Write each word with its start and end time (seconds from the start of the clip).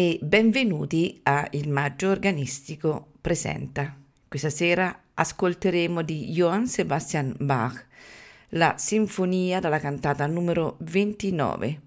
e 0.00 0.18
benvenuti 0.22 1.20
a 1.24 1.46
Il 1.50 1.68
Maggio 1.68 2.08
Organistico 2.08 3.08
Presenta. 3.20 3.94
Questa 4.26 4.48
sera 4.48 4.98
ascolteremo 5.12 6.00
di 6.00 6.30
Johann 6.30 6.64
Sebastian 6.64 7.34
Bach 7.38 7.86
la 8.52 8.76
Sinfonia 8.78 9.60
dalla 9.60 9.78
cantata 9.78 10.26
numero 10.26 10.76
29, 10.78 11.80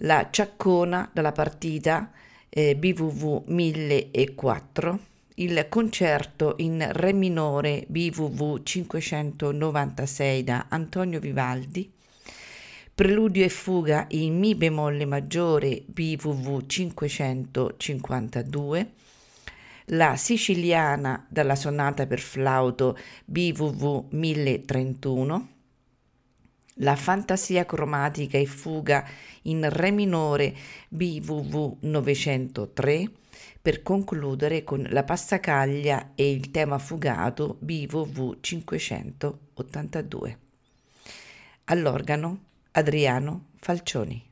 la 0.00 0.28
Ciaccona 0.30 1.08
dalla 1.10 1.32
partita 1.32 2.10
eh, 2.50 2.76
BWV 2.76 3.44
1004, 3.46 4.98
il 5.36 5.66
concerto 5.70 6.56
in 6.58 6.86
Re 6.92 7.14
minore 7.14 7.86
BWV 7.88 8.62
596 8.62 10.44
da 10.44 10.66
Antonio 10.68 11.18
Vivaldi, 11.18 11.90
Preludio 12.94 13.42
e 13.42 13.48
fuga 13.48 14.04
in 14.10 14.38
Mi 14.38 14.54
bemolle 14.54 15.06
maggiore 15.06 15.82
BWV 15.86 16.66
552, 16.66 18.92
la 19.86 20.14
siciliana 20.16 21.24
dalla 21.30 21.54
sonata 21.54 22.06
per 22.06 22.20
flauto 22.20 22.98
BWV 23.24 24.12
1031, 24.12 25.48
la 26.74 26.94
fantasia 26.94 27.64
cromatica 27.64 28.36
e 28.36 28.44
fuga 28.44 29.08
in 29.44 29.66
Re 29.70 29.90
minore 29.90 30.54
BWV 30.90 31.76
903, 31.80 33.10
per 33.62 33.82
concludere 33.82 34.64
con 34.64 34.86
la 34.90 35.02
passacaglia 35.02 36.10
e 36.14 36.30
il 36.30 36.50
tema 36.50 36.76
fugato 36.76 37.56
BWV 37.58 38.36
582. 38.38 40.38
All'organo 41.64 42.50
Adriano 42.72 43.48
Falcioni. 43.60 44.31